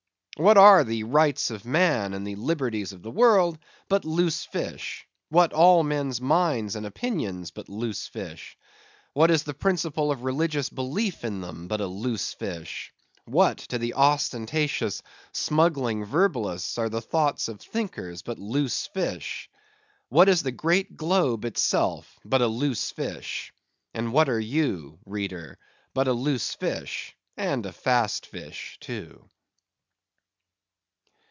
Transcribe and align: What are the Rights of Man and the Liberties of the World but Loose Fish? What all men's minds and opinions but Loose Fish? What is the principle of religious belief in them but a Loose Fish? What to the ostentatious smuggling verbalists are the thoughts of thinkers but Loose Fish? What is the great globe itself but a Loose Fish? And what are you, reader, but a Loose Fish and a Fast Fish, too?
What 0.37 0.57
are 0.57 0.83
the 0.83 1.03
Rights 1.03 1.51
of 1.51 1.65
Man 1.65 2.15
and 2.15 2.25
the 2.25 2.33
Liberties 2.35 2.93
of 2.93 3.03
the 3.03 3.11
World 3.11 3.59
but 3.87 4.05
Loose 4.05 4.43
Fish? 4.43 5.05
What 5.29 5.53
all 5.53 5.83
men's 5.83 6.19
minds 6.19 6.75
and 6.75 6.83
opinions 6.83 7.51
but 7.51 7.69
Loose 7.69 8.07
Fish? 8.07 8.57
What 9.13 9.29
is 9.29 9.43
the 9.43 9.53
principle 9.53 10.09
of 10.11 10.23
religious 10.23 10.69
belief 10.71 11.23
in 11.23 11.41
them 11.41 11.67
but 11.67 11.79
a 11.79 11.85
Loose 11.85 12.33
Fish? 12.33 12.91
What 13.25 13.59
to 13.59 13.77
the 13.77 13.93
ostentatious 13.93 15.03
smuggling 15.31 16.05
verbalists 16.05 16.79
are 16.79 16.89
the 16.89 17.01
thoughts 17.01 17.47
of 17.47 17.61
thinkers 17.61 18.23
but 18.23 18.39
Loose 18.39 18.87
Fish? 18.87 19.47
What 20.09 20.27
is 20.27 20.41
the 20.41 20.51
great 20.51 20.97
globe 20.97 21.45
itself 21.45 22.17
but 22.25 22.41
a 22.41 22.47
Loose 22.47 22.89
Fish? 22.89 23.53
And 23.93 24.11
what 24.11 24.27
are 24.27 24.39
you, 24.39 24.97
reader, 25.05 25.59
but 25.93 26.07
a 26.07 26.13
Loose 26.13 26.55
Fish 26.55 27.15
and 27.37 27.63
a 27.67 27.71
Fast 27.71 28.25
Fish, 28.25 28.77
too? 28.79 29.23